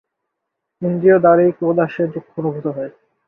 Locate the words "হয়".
2.67-2.91